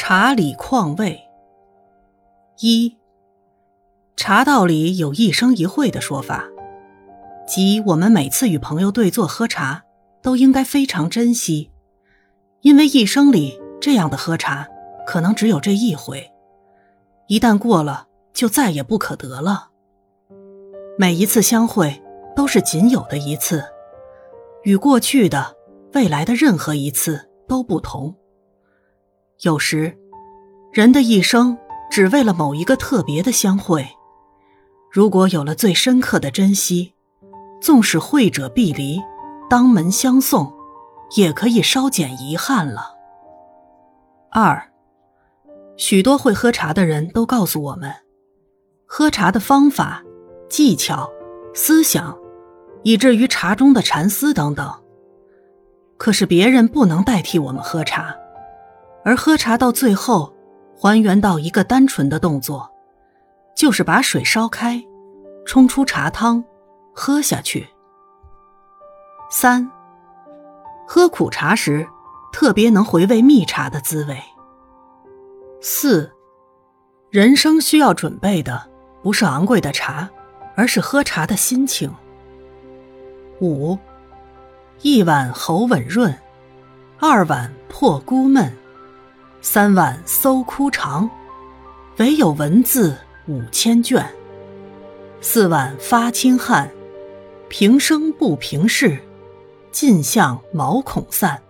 [0.00, 1.20] 茶里况味。
[2.60, 2.96] 一，
[4.14, 6.44] 茶道里有一生一会的说法，
[7.48, 9.82] 即我们每次与朋友对坐喝茶，
[10.22, 11.72] 都应该非常珍惜，
[12.60, 14.68] 因为一生里这样的喝茶，
[15.04, 16.30] 可能只有这一回，
[17.26, 19.70] 一旦过了，就再也不可得了。
[20.96, 22.00] 每一次相会
[22.36, 23.64] 都是仅有的一次，
[24.62, 25.56] 与过去的、
[25.92, 28.14] 未来的任何一次都不同。
[29.42, 29.96] 有时，
[30.72, 31.56] 人的一生
[31.90, 33.86] 只为了某一个特别的相会，
[34.90, 36.92] 如果有了最深刻的珍惜，
[37.60, 39.00] 纵使会者必离，
[39.48, 40.52] 当门相送，
[41.16, 42.96] 也可以稍减遗憾了。
[44.32, 44.60] 二，
[45.76, 47.94] 许多会喝茶的人都告诉我们，
[48.86, 50.02] 喝茶的方法。
[50.48, 51.08] 技巧、
[51.54, 52.16] 思想，
[52.82, 54.72] 以至于茶中的禅思等等，
[55.98, 58.16] 可是别人不能代替我们喝茶，
[59.08, 60.34] 而喝茶到最后，
[60.76, 62.70] 还原到一个单纯的动作，
[63.56, 64.84] 就是把水烧开，
[65.46, 66.44] 冲出茶汤，
[66.92, 67.66] 喝下去。
[69.30, 69.66] 三，
[70.86, 71.88] 喝苦茶时，
[72.34, 74.22] 特别能回味蜜茶的滋味。
[75.62, 76.12] 四，
[77.08, 78.68] 人生需要准备的
[79.02, 80.06] 不是昂贵的茶。
[80.54, 81.88] 而是喝茶的心情。
[83.40, 83.78] 五，
[84.82, 86.12] 一碗喉吻润，
[86.98, 88.52] 二碗破孤闷，
[89.40, 91.08] 三碗搜枯肠，
[91.98, 94.04] 唯有文字五千卷。
[95.20, 96.70] 四碗发清汗，
[97.48, 98.98] 平生不平事，
[99.70, 101.40] 尽向毛孔散。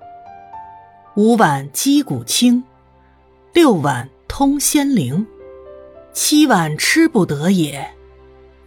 [1.17, 2.63] 五碗击鼓清，
[3.53, 5.27] 六碗通仙灵，
[6.13, 7.91] 七碗吃不得也。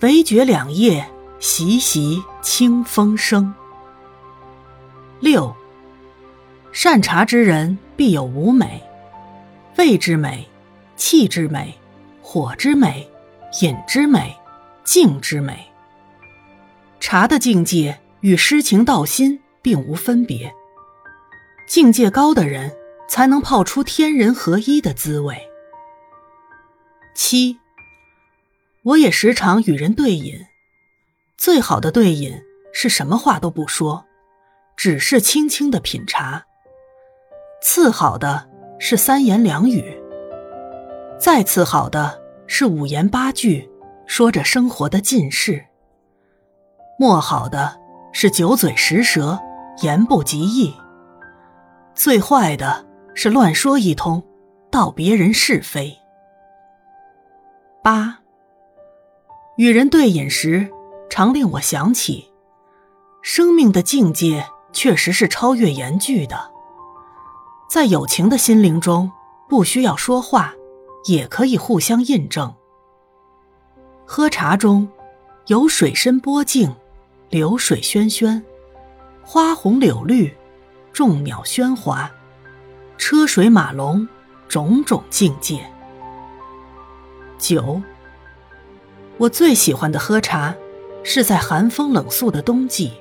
[0.02, 1.08] 唯觉两夜
[1.40, 3.54] 习习清风生。
[5.20, 5.56] 六，
[6.72, 8.84] 善茶之人必有五美：
[9.78, 10.48] 味之美、
[10.96, 11.74] 气之美、
[12.22, 13.10] 火之美、
[13.62, 14.36] 饮之美、
[14.84, 15.68] 静之美。
[17.00, 20.54] 茶的境界与诗情道心并无分别，
[21.68, 22.76] 境界高的人
[23.08, 25.38] 才能泡出天人合一的滋味。
[27.16, 27.58] 七。
[28.84, 30.34] 我也时常与人对饮，
[31.38, 32.42] 最好的对饮
[32.74, 34.08] 是什么话都不说，
[34.76, 36.46] 只是轻轻的品茶；
[37.62, 38.50] 次好的
[38.84, 39.84] 是三言两语；
[41.19, 43.69] 再次好的是五言八句，
[44.08, 45.53] 说着生活的近事；
[46.97, 47.80] 末好的
[48.12, 49.40] 是九嘴十舌，
[49.84, 50.74] 言不及义；
[51.94, 52.84] 最坏的
[53.14, 54.24] 是乱说一通，
[54.72, 55.96] 道别人是非。
[57.84, 58.18] 八。
[59.58, 60.68] 与人对饮时，
[61.08, 62.31] 常令我想起，
[63.22, 64.44] 生命的境界
[64.74, 66.50] 确实是超越言句的。
[67.72, 69.09] 在友情的心灵中，
[69.48, 70.54] 不需要说话，
[71.06, 72.54] 也可以互相印证。
[74.06, 74.90] 喝茶中，
[75.48, 76.76] 有水深波静，
[77.30, 78.44] 流水喧喧，
[79.24, 80.36] 花红柳绿，
[80.92, 82.12] 众鸟喧哗，
[82.98, 84.06] 车水马龙，
[84.50, 85.66] 种种境界。
[87.38, 87.81] 九。
[89.18, 90.54] 我最喜欢的喝茶，
[91.06, 92.92] 是在寒风冷肃的冬季，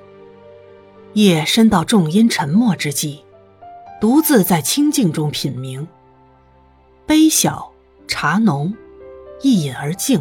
[1.14, 3.25] 夜深到众阴沉默之际，
[4.00, 5.86] 独自在清静中品茗。
[7.06, 7.70] 杯小
[8.08, 8.74] 茶浓，
[9.42, 10.20] 一饮而尽，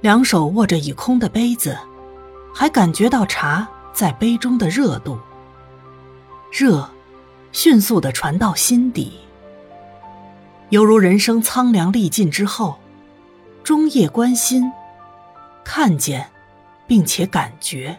[0.00, 1.76] 两手握着已空的杯子，
[2.54, 5.18] 还感觉到茶在杯中的热度，
[6.52, 6.88] 热，
[7.50, 9.12] 迅速的传到心底，
[10.68, 12.78] 犹如人生苍凉历尽之后。
[13.64, 14.72] 终夜关心，
[15.62, 16.28] 看见，
[16.84, 17.96] 并且感觉，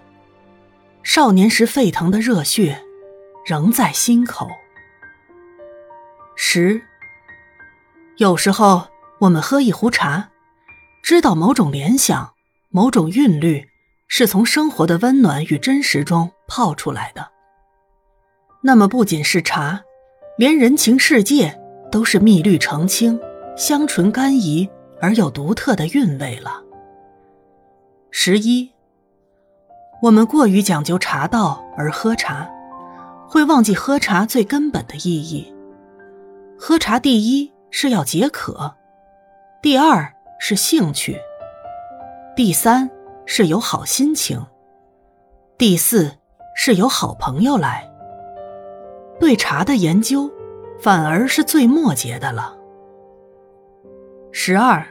[1.03, 2.83] 少年时沸腾的热血，
[3.45, 4.49] 仍在心口。
[6.35, 6.81] 十，
[8.17, 8.87] 有时候
[9.19, 10.29] 我们喝一壶茶，
[11.01, 12.33] 知道某种联想、
[12.69, 13.67] 某种韵律，
[14.07, 17.31] 是从生活的温暖与真实中泡出来的。
[18.61, 19.83] 那么，不仅是茶，
[20.37, 21.59] 连人情世界
[21.91, 23.19] 都是蜜绿澄清，
[23.55, 24.69] 香醇甘怡。
[25.01, 26.63] 而有独特的韵味了。
[28.09, 28.71] 十一，
[30.01, 32.49] 我们过于讲究茶道而喝茶，
[33.33, 35.51] 会忘记喝茶最根本的意义。
[36.55, 38.75] 喝茶第一是要解渴，
[39.59, 41.17] 第二是兴趣，
[42.35, 42.87] 第三
[43.25, 44.45] 是有好心情，
[45.57, 46.11] 第四
[46.55, 47.91] 是有好朋友来。
[49.19, 50.29] 对茶的研究，
[50.79, 52.55] 反而是最末节的了。
[54.31, 54.85] 十二。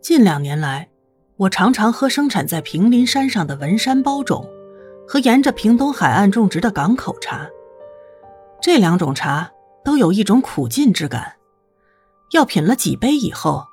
[0.00, 0.88] 近两年来，
[1.36, 4.48] 我常常喝生产在平林山上的文山包种，
[5.08, 7.48] 和沿着屏东海岸种植的港口茶。
[8.60, 9.50] 这两种茶
[9.82, 11.36] 都有一种苦尽之感，
[12.32, 13.64] 要品了几杯以后，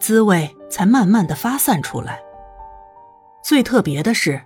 [0.00, 2.22] 滋味才慢慢的发散出来。
[3.44, 4.40] 最特别的是，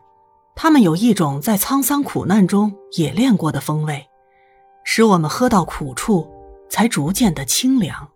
[0.57, 4.09] 他们有一种在沧桑苦难中冶炼过的风味，
[4.83, 6.29] 使我们喝到苦处，
[6.69, 8.09] 才逐渐的清凉。